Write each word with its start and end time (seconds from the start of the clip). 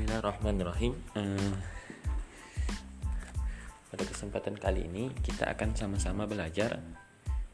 Bismillahirrahmanirrahim. 0.00 0.96
Eh, 1.12 1.52
pada 3.92 4.00
kesempatan 4.08 4.56
kali 4.56 4.88
ini 4.88 5.12
kita 5.20 5.44
akan 5.52 5.76
sama-sama 5.76 6.24
belajar 6.24 6.80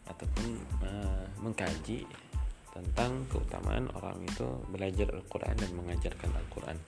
ataupun 0.07 0.55
eh, 0.87 1.27
mengkaji 1.43 2.07
tentang 2.71 3.27
keutamaan 3.27 3.91
orang 3.99 4.23
itu 4.23 4.47
belajar 4.71 5.11
Al-Quran 5.11 5.59
dan 5.59 5.71
mengajarkan 5.75 6.31
Al-Quran. 6.39 6.79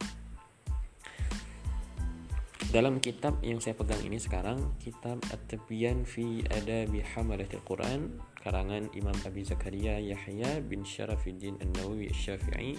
Dalam 2.71 3.03
kitab 3.03 3.43
yang 3.43 3.59
saya 3.59 3.75
pegang 3.75 4.07
ini 4.07 4.23
sekarang, 4.23 4.79
kitab 4.79 5.19
At-Tabyan 5.27 6.07
fi 6.07 6.47
Adabi 6.55 7.03
Hamalatil 7.03 7.67
Quran, 7.67 8.15
karangan 8.47 8.95
Imam 8.95 9.19
Abi 9.27 9.43
Zakaria 9.43 9.99
Yahya 9.99 10.63
bin 10.63 10.87
Syarafiddin 10.87 11.59
An-Nawawi 11.59 12.15
Syafi'i. 12.15 12.79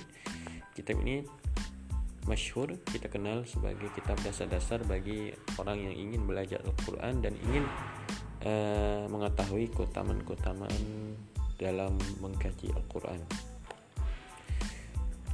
Kitab 0.71 1.03
ini 1.03 1.27
masyhur 2.29 2.77
kita 2.93 3.09
kenal 3.09 3.41
sebagai 3.49 3.89
kitab 3.97 4.21
dasar-dasar 4.21 4.85
bagi 4.85 5.33
orang 5.57 5.81
yang 5.89 5.95
ingin 5.97 6.29
belajar 6.29 6.61
Al-Quran 6.61 7.25
dan 7.25 7.33
ingin 7.49 7.65
uh, 8.45 9.09
mengetahui 9.09 9.73
keutamaan-keutamaan 9.73 10.77
dalam 11.57 11.97
mengkaji 12.21 12.70
Al-Quran. 12.70 13.25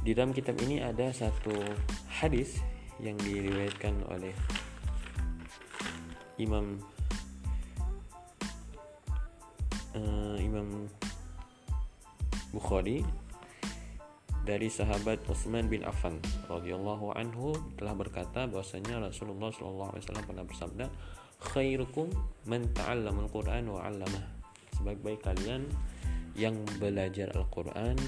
Di 0.00 0.16
dalam 0.16 0.32
kitab 0.32 0.56
ini 0.64 0.80
ada 0.80 1.12
satu 1.12 1.52
hadis 2.08 2.64
yang 2.96 3.20
diriwayatkan 3.20 4.08
oleh 4.08 4.32
Imam 6.40 6.80
uh, 9.92 10.36
Imam 10.40 10.88
Bukhari 12.56 13.04
dari 14.46 14.70
sahabat 14.70 15.26
Utsman 15.26 15.66
bin 15.66 15.82
Affan 15.82 16.22
radhiyallahu 16.46 17.18
anhu 17.18 17.58
telah 17.74 17.98
berkata 17.98 18.46
bahwasanya 18.46 19.02
Rasulullah 19.02 19.50
sallallahu 19.50 19.90
alaihi 19.90 20.04
wasallam 20.06 20.26
pernah 20.30 20.44
bersabda 20.46 20.86
khairukum 21.52 22.08
man 22.46 22.70
ta'allama 22.70 23.26
al-Qur'an 23.26 23.66
wa 23.66 23.82
'allamah 23.82 24.24
sebaik-baik 24.78 25.26
kalian 25.26 25.66
yang 26.38 26.54
belajar 26.78 27.34
Al-Qur'an 27.34 27.98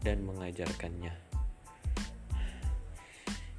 dan 0.00 0.24
mengajarkannya 0.24 1.24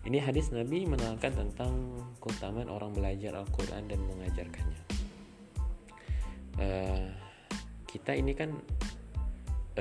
ini 0.05 0.21
hadis 0.21 0.53
Nabi 0.53 0.85
menerangkan 0.85 1.33
tentang 1.33 1.97
keutamaan 2.21 2.69
orang 2.69 2.93
belajar 2.93 3.33
Al-Quran 3.33 3.89
dan 3.89 3.99
mengajarkannya. 4.05 4.81
Uh, 6.61 7.09
kita 7.89 8.13
ini 8.13 8.37
kan 8.37 8.53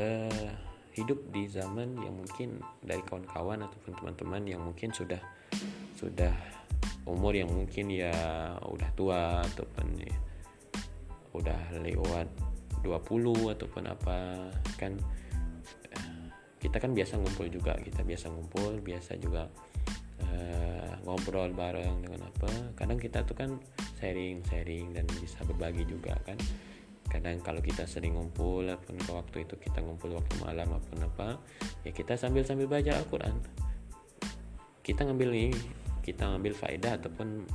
uh, 0.00 0.48
hidup 0.94 1.18
di 1.34 1.50
zaman 1.50 1.98
yang 1.98 2.14
mungkin 2.14 2.62
dari 2.78 3.02
kawan-kawan 3.02 3.66
ataupun 3.66 3.92
teman-teman 3.98 4.42
yang 4.46 4.62
mungkin 4.62 4.94
sudah 4.94 5.18
sudah 5.98 6.30
umur 7.04 7.34
yang 7.34 7.50
mungkin 7.50 7.90
ya 7.90 8.14
udah 8.62 8.88
tua 8.94 9.42
ataupun 9.42 9.86
ya, 10.00 10.16
udah 11.34 11.60
lewat 11.82 12.28
20 12.86 13.54
ataupun 13.58 13.84
apa 13.90 14.48
kan 14.78 14.94
uh, 15.98 16.26
kita 16.62 16.78
kan 16.78 16.94
biasa 16.94 17.18
ngumpul 17.18 17.50
juga 17.50 17.74
kita 17.82 18.06
biasa 18.06 18.30
ngumpul 18.30 18.78
biasa 18.78 19.18
juga 19.18 19.50
uh, 20.30 20.92
ngobrol 21.04 21.50
bareng 21.52 22.06
dengan 22.06 22.30
apa. 22.30 22.76
Kadang 22.78 23.02
kita 23.02 23.26
tuh 23.26 23.36
kan 23.36 23.50
sharing 23.98 24.46
sharing 24.46 24.94
dan 24.94 25.04
bisa 25.18 25.42
berbagi 25.42 25.84
juga 25.84 26.14
kan 26.22 26.38
kadang 27.14 27.38
kalau 27.46 27.62
kita 27.62 27.86
sering 27.86 28.18
ngumpul 28.18 28.66
ataupun 28.66 28.98
ke 28.98 29.10
waktu 29.14 29.36
itu 29.46 29.54
kita 29.54 29.78
ngumpul 29.86 30.18
waktu 30.18 30.34
malam 30.42 30.66
ataupun 30.66 31.00
apa 31.06 31.38
ya 31.86 31.94
kita 31.94 32.18
sambil 32.18 32.42
sambil 32.42 32.66
baca 32.66 32.90
Al-Quran. 32.90 33.38
Kita 34.82 35.06
ngambil 35.06 35.28
nih 35.30 35.52
kita 36.02 36.26
ngambil 36.26 36.52
faedah 36.58 36.98
ataupun 36.98 37.46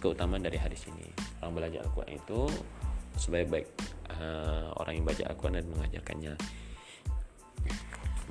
keutamaan 0.00 0.40
dari 0.40 0.56
hadis 0.56 0.88
ini. 0.88 1.12
Orang 1.44 1.60
belajar 1.60 1.84
Al-Quran 1.84 2.16
itu 2.16 2.40
sebaik-baik 3.20 3.68
uh, 4.16 4.72
orang 4.80 4.96
yang 4.96 5.04
baca 5.04 5.22
Al-Quran 5.28 5.54
dan 5.60 5.66
mengajarkannya. 5.68 6.34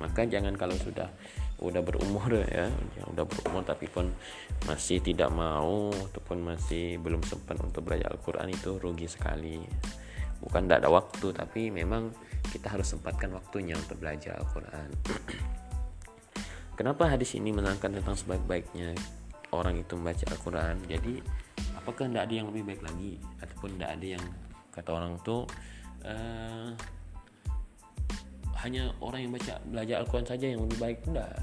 Maka 0.02 0.20
jangan 0.26 0.54
kalau 0.58 0.74
sudah 0.74 1.10
udah 1.58 1.82
berumur 1.82 2.30
ya, 2.54 2.70
ya 2.70 3.04
udah 3.10 3.24
berumur 3.26 3.62
tapi 3.62 3.86
pun 3.90 4.10
masih 4.66 5.02
tidak 5.02 5.30
mau 5.30 5.90
ataupun 5.90 6.42
masih 6.42 6.98
belum 7.02 7.22
sempat 7.26 7.58
untuk 7.62 7.86
belajar 7.86 8.10
Al-Quran 8.14 8.50
itu 8.50 8.78
rugi 8.78 9.10
sekali 9.10 9.58
bukan 10.42 10.66
tidak 10.66 10.86
ada 10.86 10.90
waktu 10.90 11.26
tapi 11.34 11.70
memang 11.70 12.10
kita 12.48 12.72
harus 12.72 12.94
sempatkan 12.94 13.28
waktunya 13.34 13.76
untuk 13.76 14.00
belajar 14.00 14.38
Al-Quran. 14.40 14.88
Kenapa 16.78 17.10
hadis 17.10 17.34
ini 17.34 17.50
menerangkan 17.50 17.90
tentang 17.90 18.14
sebaik-baiknya 18.14 18.94
orang 19.52 19.82
itu 19.82 19.98
membaca 19.98 20.24
Al-Quran? 20.30 20.76
Jadi 20.86 21.14
apakah 21.74 22.06
tidak 22.08 22.30
ada 22.30 22.34
yang 22.34 22.46
lebih 22.54 22.62
baik 22.72 22.82
lagi? 22.86 23.12
Ataupun 23.42 23.76
tidak 23.76 23.90
ada 23.98 24.06
yang 24.18 24.24
kata 24.70 24.90
orang 24.94 25.12
tuh 25.26 25.42
uh, 26.06 26.70
hanya 28.62 28.90
orang 29.02 29.26
yang 29.26 29.32
baca 29.34 29.58
belajar 29.66 29.96
Al-Quran 30.02 30.26
saja 30.26 30.46
yang 30.46 30.62
lebih 30.64 30.78
baik? 30.78 30.98
Enggak 31.10 31.34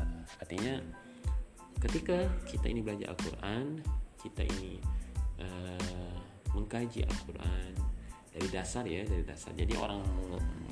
artinya 0.41 0.81
ketika 1.84 2.17
kita 2.47 2.66
ini 2.72 2.81
belajar 2.81 3.13
Al-Quran 3.13 3.84
kita 4.19 4.41
ini 4.41 4.81
uh, 5.41 6.17
mengkaji 6.55 7.05
Al-Quran 7.05 7.72
dari 8.35 8.47
dasar 8.51 8.84
ya 8.84 9.07
dari 9.07 9.23
dasar. 9.23 9.56
Jadi 9.56 9.73
orang 9.79 10.03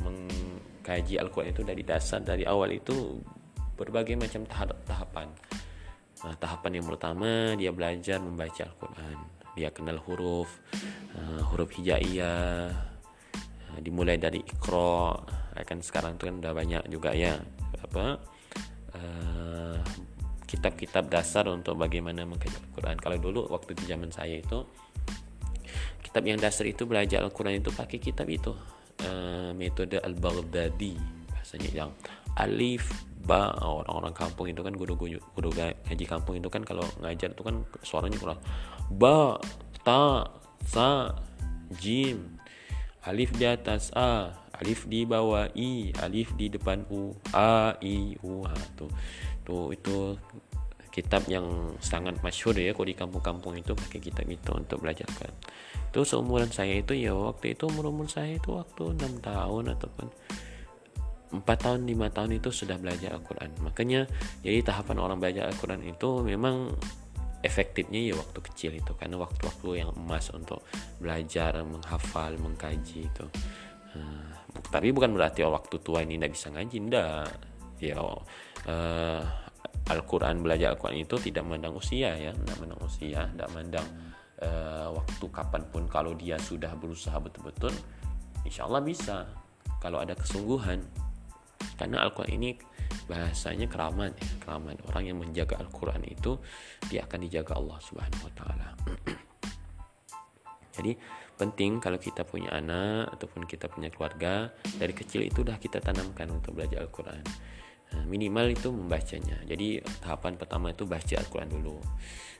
mengkaji 0.03 1.15
Al-Quran 1.15 1.55
itu 1.55 1.63
dari 1.63 1.83
dasar 1.87 2.19
dari 2.19 2.43
awal 2.43 2.75
itu 2.75 3.23
berbagai 3.79 4.19
macam 4.19 4.43
tahap 4.43 4.75
tahapan. 4.83 5.31
Nah, 6.27 6.35
tahapan 6.35 6.83
yang 6.83 6.87
pertama 6.87 7.55
dia 7.55 7.71
belajar 7.71 8.19
membaca 8.19 8.67
Al-Quran. 8.67 9.17
Dia 9.55 9.69
kenal 9.71 10.03
huruf 10.03 10.51
uh, 11.15 11.41
huruf 11.55 11.71
hijaiyah 11.79 12.67
uh, 13.71 13.79
dimulai 13.79 14.19
dari 14.19 14.43
ikro 14.43 15.23
kan 15.53 15.79
sekarang 15.85 16.17
itu 16.17 16.25
kan 16.25 16.35
udah 16.41 16.53
banyak 16.57 16.83
juga 16.89 17.13
ya 17.13 17.37
apa 17.77 18.17
kitab-kitab 20.49 21.05
uh, 21.07 21.11
dasar 21.13 21.45
untuk 21.47 21.77
bagaimana 21.79 22.27
mengkaji 22.27 22.57
Al-Quran. 22.59 22.97
Kalau 22.99 23.17
dulu 23.21 23.41
waktu 23.53 23.71
di 23.77 23.85
zaman 23.87 24.09
saya 24.09 24.41
itu 24.41 24.65
kitab 26.01 26.23
yang 26.25 26.39
dasar 26.41 26.65
itu 26.65 26.87
belajar 26.87 27.21
Al-Quran 27.21 27.59
itu 27.59 27.69
pakai 27.69 27.99
kitab 28.01 28.25
itu. 28.31 28.55
Uh, 29.03 29.51
metode 29.57 29.97
Al-Baghdadi 29.99 30.95
bahasanya 31.33 31.69
yang 31.73 31.91
alif 32.39 32.87
ba 33.23 33.51
orang-orang 33.61 34.13
kampung 34.13 34.47
itu 34.51 34.61
kan 34.61 34.75
guru-guru 34.75 35.19
guru 35.33 35.49
ngaji 35.55 36.05
kampung 36.05 36.35
itu 36.37 36.47
kan 36.51 36.63
kalau 36.63 36.83
ngajar 36.99 37.31
itu 37.31 37.43
kan 37.43 37.63
suaranya 37.83 38.17
kurang. 38.19 38.39
Ba 38.91 39.39
ta 39.83 40.27
sa 40.63 41.13
jim 41.79 42.37
alif 43.03 43.35
di 43.35 43.47
atas 43.47 43.91
a 43.95 44.31
alif 44.59 44.87
di 44.87 45.03
bawah 45.03 45.51
i 45.55 45.91
alif 46.03 46.31
di 46.39 46.47
depan 46.51 46.87
u 46.91 47.15
a 47.31 47.75
i 47.79 48.15
u 48.23 48.43
ha 48.43 48.55
tuh. 48.75 48.91
Tuh 49.43 49.75
itu 49.75 50.15
kitab 50.93 51.25
yang 51.25 51.73
sangat 51.81 52.21
masyhur 52.21 52.53
ya 52.53 52.69
kalau 52.77 52.85
di 52.85 52.93
kampung-kampung 52.93 53.57
itu 53.57 53.73
pakai 53.73 53.97
kitab 53.97 54.29
itu 54.29 54.53
untuk 54.53 54.85
belajar 54.85 55.09
kan 55.17 55.33
itu 55.89 56.05
seumuran 56.05 56.53
saya 56.53 56.77
itu 56.77 56.93
ya 56.93 57.17
waktu 57.17 57.57
itu 57.57 57.65
umur 57.65 57.89
umur 57.89 58.05
saya 58.05 58.37
itu 58.37 58.53
waktu 58.53 58.93
enam 58.93 59.17
tahun 59.17 59.73
ataupun 59.73 60.07
empat 61.33 61.57
tahun 61.65 61.89
lima 61.89 62.13
tahun 62.13 62.37
itu 62.37 62.53
sudah 62.53 62.77
belajar 62.77 63.17
Al-Quran. 63.17 63.49
Makanya 63.65 64.05
jadi 64.45 64.61
tahapan 64.61 65.01
orang 65.01 65.17
belajar 65.17 65.49
Al-Quran 65.49 65.81
itu 65.81 66.21
memang 66.21 66.69
efektifnya 67.41 67.99
ya 67.99 68.15
waktu 68.15 68.39
kecil 68.53 68.71
itu 68.77 68.93
karena 68.95 69.19
waktu-waktu 69.19 69.83
yang 69.83 69.91
emas 69.97 70.29
untuk 70.31 70.63
belajar 71.01 71.57
menghafal 71.65 72.37
mengkaji 72.37 73.09
itu. 73.09 73.25
Uh, 73.97 74.29
tapi 74.69 74.93
bukan 74.93 75.17
berarti 75.17 75.41
waktu 75.43 75.75
tua 75.81 76.05
ini 76.05 76.21
tidak 76.21 76.37
bisa 76.37 76.47
ngaji 76.53 76.75
ndak. 76.85 77.29
Ya 77.81 77.99
uh, 77.99 79.21
Al-Quran 79.93 80.41
belajar 80.41 80.73
Al-Quran 80.73 81.05
itu 81.05 81.15
tidak 81.21 81.45
memandang 81.45 81.77
usia 81.77 82.17
ya. 82.17 82.31
Tidak 82.33 82.55
memandang 82.59 82.81
usia 82.83 83.21
tidak 83.29 83.47
memandang 83.53 83.87
uh, 84.41 84.87
waktu 84.97 85.25
kapan 85.29 85.63
pun 85.69 85.83
kalau 85.85 86.17
dia 86.17 86.35
sudah 86.41 86.73
berusaha 86.73 87.15
betul-betul 87.21 87.73
insya 88.43 88.65
Allah 88.65 88.81
bisa. 88.81 89.17
Kalau 89.79 90.01
ada 90.01 90.17
kesungguhan. 90.17 90.81
Karena 91.73 92.05
Al-Quran 92.05 92.31
ini 92.37 92.49
bahasanya 93.07 93.67
keramat 93.67 94.17
ya. 94.17 94.31
Keramat. 94.41 94.81
Orang 94.89 95.03
yang 95.05 95.17
menjaga 95.19 95.59
Al-Quran 95.61 96.03
itu 96.07 96.39
dia 96.87 97.05
akan 97.05 97.19
dijaga 97.23 97.59
Allah 97.59 97.77
Subhanahu 97.79 98.23
Wa 98.27 98.33
Taala. 98.35 98.69
Jadi 100.73 100.97
penting 101.37 101.77
kalau 101.77 102.01
kita 102.01 102.25
punya 102.25 102.49
anak 102.53 103.13
ataupun 103.17 103.45
kita 103.45 103.69
punya 103.69 103.93
keluarga 103.93 104.49
dari 104.77 104.93
kecil 104.93 105.21
itu 105.21 105.45
udah 105.45 105.57
kita 105.61 105.77
tanamkan 105.81 106.29
untuk 106.33 106.57
belajar 106.57 106.81
Al-Quran 106.81 107.21
minimal 108.09 108.49
itu 108.53 108.73
membacanya. 108.73 109.37
Jadi 109.45 109.81
tahapan 110.01 110.33
pertama 110.37 110.73
itu 110.73 110.83
baca 110.89 111.15
Al-Quran 111.17 111.49
dulu. 111.49 111.77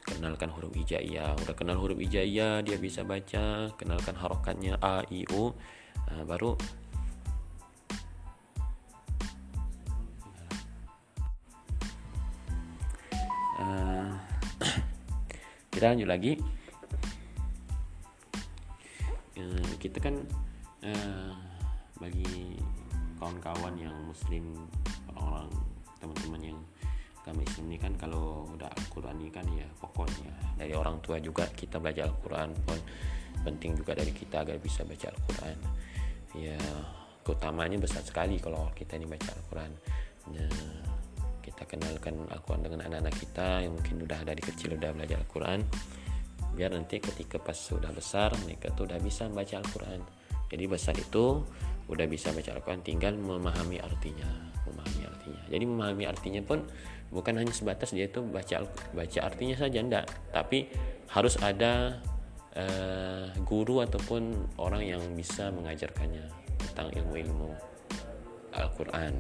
Kenalkan 0.04 0.52
huruf 0.52 0.76
hijaiyah 0.76 1.32
udah 1.48 1.56
kenal 1.56 1.80
huruf 1.80 1.96
hijaiyah 1.96 2.60
dia 2.66 2.76
bisa 2.76 3.08
baca. 3.08 3.72
Kenalkan 3.80 4.18
harokatnya 4.20 4.76
a 4.84 5.06
i 5.08 5.24
u. 5.32 5.56
Nah, 6.12 6.28
baru 6.28 6.54
uh, 13.64 14.12
kita 15.72 15.86
lanjut 15.96 16.10
lagi. 16.10 16.34
Uh, 19.40 19.72
kita 19.80 19.98
kan 20.04 20.20
uh, 20.84 21.32
bagi 21.98 22.60
kawan-kawan 23.24 23.80
yang 23.80 23.96
muslim 24.04 24.68
ini 27.66 27.80
kan 27.80 27.96
kalau 27.96 28.48
udah 28.54 28.70
Al-Quran 28.70 29.16
ini 29.24 29.32
kan 29.32 29.46
ya 29.52 29.68
pokoknya. 29.80 30.60
Dari 30.60 30.74
orang 30.76 31.00
tua 31.00 31.18
juga 31.20 31.48
kita 31.50 31.80
belajar 31.80 32.12
Al-Quran 32.12 32.50
pun 32.64 32.80
penting 33.44 33.76
juga 33.76 33.98
dari 33.98 34.14
kita 34.16 34.44
agar 34.46 34.60
bisa 34.60 34.84
baca 34.84 35.08
Al-Quran. 35.10 35.58
Ya 36.38 36.60
keutamanya 37.24 37.80
besar 37.80 38.04
sekali 38.04 38.38
kalau 38.38 38.68
kita 38.76 39.00
ini 39.00 39.08
baca 39.08 39.32
Al-Quran. 39.32 39.72
Ya, 40.32 40.48
kita 41.44 41.64
kenalkan 41.68 42.28
Al-Quran 42.32 42.62
dengan 42.64 42.80
anak-anak 42.88 43.16
kita 43.20 43.48
yang 43.64 43.76
mungkin 43.76 44.04
udah 44.04 44.20
dari 44.24 44.40
kecil 44.44 44.76
udah 44.76 44.92
belajar 44.92 45.18
Al-Quran. 45.24 45.60
Biar 46.54 46.72
nanti 46.76 47.02
ketika 47.02 47.42
pas 47.42 47.58
sudah 47.58 47.90
besar 47.90 48.30
mereka 48.46 48.70
tuh 48.76 48.86
udah 48.86 49.00
bisa 49.02 49.26
membaca 49.28 49.58
Al-Quran. 49.58 50.00
Jadi 50.54 50.64
besar 50.70 50.96
itu 51.00 51.42
udah 51.94 52.08
bisa 52.10 52.34
baca 52.34 52.52
Al-Quran 52.58 52.82
tinggal 52.82 53.14
memahami 53.16 53.78
artinya 53.80 54.28
memahami 54.66 55.04
artinya. 55.06 55.42
Jadi 55.48 55.64
memahami 55.70 56.04
artinya 56.10 56.42
pun 56.42 56.60
bukan 57.14 57.34
hanya 57.38 57.54
sebatas 57.54 57.94
dia 57.94 58.10
itu 58.10 58.26
baca 58.26 58.66
baca 58.92 59.20
artinya 59.22 59.56
saja 59.56 59.80
enggak 59.86 60.06
tapi 60.34 60.66
harus 61.14 61.38
ada 61.38 62.02
uh, 62.58 63.30
guru 63.46 63.86
ataupun 63.86 64.34
orang 64.58 64.82
yang 64.82 65.04
bisa 65.14 65.54
mengajarkannya 65.54 66.26
tentang 66.58 66.90
ilmu-ilmu 66.90 67.54
Al-Quran. 68.54 69.14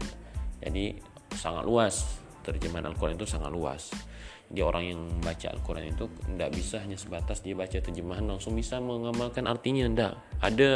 Jadi 0.62 0.98
sangat 1.34 1.66
luas 1.66 2.24
terjemahan 2.42 2.90
Al-Quran 2.90 3.18
itu 3.18 3.30
sangat 3.30 3.50
luas. 3.54 3.94
Jadi 4.54 4.62
orang 4.62 4.84
yang 4.86 5.02
baca 5.24 5.50
Al-Quran 5.50 5.86
itu 5.90 6.06
tidak 6.10 6.50
bisa 6.54 6.78
hanya 6.78 6.98
sebatas 7.00 7.42
dia 7.42 7.58
baca 7.58 7.74
terjemahan 7.74 8.22
langsung 8.22 8.54
bisa 8.54 8.78
mengamalkan 8.78 9.50
artinya 9.50 9.90
tidak 9.90 10.14
ada 10.44 10.70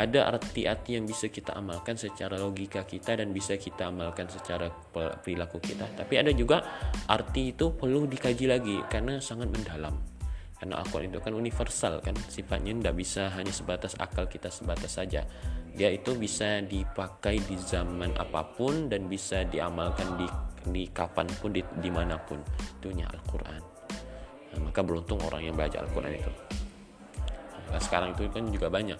ada 0.00 0.32
arti-arti 0.32 0.96
yang 0.96 1.04
bisa 1.04 1.28
kita 1.28 1.52
amalkan 1.52 1.92
secara 2.00 2.40
logika 2.40 2.88
kita 2.88 3.20
dan 3.20 3.36
bisa 3.36 3.60
kita 3.60 3.92
amalkan 3.92 4.32
secara 4.32 4.72
perilaku 5.20 5.60
kita. 5.60 5.84
Tapi 5.92 6.14
ada 6.16 6.32
juga 6.32 6.64
arti 7.04 7.52
itu 7.52 7.76
perlu 7.76 8.08
dikaji 8.08 8.48
lagi 8.48 8.80
karena 8.88 9.20
sangat 9.20 9.52
mendalam. 9.52 9.92
Karena 10.56 10.80
Al-Quran 10.80 11.08
itu 11.12 11.20
kan 11.24 11.32
universal 11.32 12.04
kan 12.04 12.16
sifatnya 12.28 12.76
tidak 12.76 12.96
bisa 12.96 13.32
hanya 13.32 13.52
sebatas 13.52 13.96
akal 14.00 14.28
kita 14.28 14.48
sebatas 14.48 14.96
saja. 14.96 15.24
Dia 15.72 15.88
itu 15.92 16.16
bisa 16.16 16.60
dipakai 16.64 17.40
di 17.44 17.56
zaman 17.56 18.16
apa 18.16 18.44
pun 18.56 18.88
dan 18.88 19.08
bisa 19.08 19.44
diamalkan 19.48 20.20
di 20.20 20.26
di 20.60 20.84
kapan 20.92 21.24
pun 21.40 21.56
di 21.56 21.64
di 21.80 21.88
mana 21.88 22.20
pun 22.20 22.40
itunya 22.76 23.08
Al-Quran. 23.08 23.60
Nah, 24.50 24.60
maka 24.68 24.80
beruntung 24.84 25.20
orang 25.24 25.48
yang 25.48 25.56
belajar 25.56 25.80
Al-Quran 25.84 26.12
itu. 26.12 26.32
Nah, 27.70 27.80
sekarang 27.80 28.12
itu 28.12 28.28
kan 28.28 28.44
juga 28.50 28.68
banyak 28.68 28.98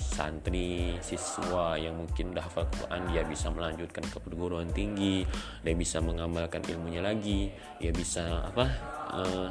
santri 0.00 0.96
siswa 1.04 1.76
yang 1.76 1.96
mungkin 2.00 2.32
udah 2.32 2.44
hafal 2.44 2.64
Quran 2.72 3.12
dia 3.12 3.22
bisa 3.28 3.52
melanjutkan 3.52 4.04
ke 4.08 4.16
perguruan 4.16 4.72
tinggi 4.72 5.28
dia 5.60 5.76
bisa 5.76 6.00
mengamalkan 6.00 6.64
ilmunya 6.64 7.04
lagi 7.04 7.52
dia 7.76 7.92
bisa 7.92 8.48
apa 8.48 8.64
uh, 9.12 9.48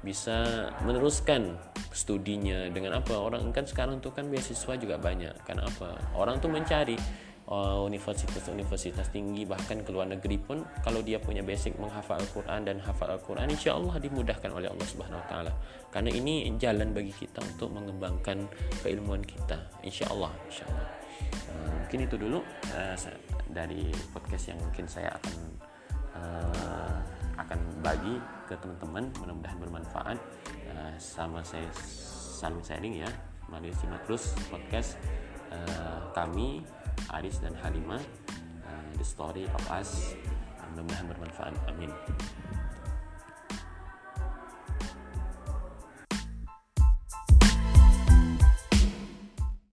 bisa 0.00 0.68
meneruskan 0.80 1.60
studinya 1.92 2.72
dengan 2.72 3.04
apa. 3.04 3.20
Orang 3.20 3.52
kan 3.52 3.68
sekarang 3.68 4.00
tuh 4.00 4.16
kan 4.16 4.32
beasiswa 4.32 4.74
juga 4.80 4.96
banyak 4.96 5.36
kan 5.44 5.60
apa? 5.60 6.00
Orang 6.16 6.40
tuh 6.40 6.48
mencari 6.48 6.96
universitas-universitas 7.50 9.10
tinggi 9.10 9.42
bahkan 9.42 9.82
ke 9.82 9.90
luar 9.90 10.06
negeri 10.06 10.38
pun 10.38 10.62
kalau 10.86 11.02
dia 11.02 11.18
punya 11.18 11.42
basic 11.42 11.74
menghafal 11.82 12.22
Al-Quran 12.22 12.62
dan 12.62 12.78
hafal 12.78 13.10
Al-Quran 13.10 13.50
insya 13.50 13.74
Allah 13.74 13.98
dimudahkan 13.98 14.54
oleh 14.54 14.70
Allah 14.70 14.86
Subhanahu 14.86 15.18
Wa 15.18 15.26
Taala. 15.26 15.52
Karena 15.90 16.14
ini 16.14 16.46
jalan 16.62 16.94
bagi 16.94 17.10
kita 17.10 17.42
untuk 17.42 17.74
mengembangkan 17.74 18.46
keilmuan 18.86 19.26
kita 19.26 19.58
insya 19.82 20.06
Allah 20.14 20.30
insya 20.46 20.62
Allah 20.70 20.86
uh, 21.50 21.70
mungkin 21.82 21.98
itu 22.06 22.14
dulu 22.14 22.38
uh, 22.70 22.94
dari 23.50 23.90
podcast 24.14 24.54
yang 24.54 24.58
mungkin 24.62 24.86
saya 24.86 25.10
akan 25.18 25.36
akan 27.40 27.60
bagi 27.80 28.20
ke 28.44 28.52
teman-teman 28.60 29.08
mudah-mudahan 29.24 29.58
bermanfaat. 29.62 30.18
Sama 31.00 31.40
saya 31.40 31.64
saling 32.36 32.60
sharing 32.60 33.00
ya. 33.00 33.10
Mari 33.48 33.72
simak 33.72 34.04
terus 34.04 34.36
podcast 34.52 35.00
kami 36.12 36.60
Aris 37.16 37.42
dan 37.42 37.54
Halima 37.58 37.98
uh, 37.98 38.90
the 38.98 39.06
story 39.06 39.46
of 39.50 39.62
us 39.74 40.14
mudah-mudahan 40.70 41.06
bermanfaat. 41.10 41.54
Amin 41.66 41.90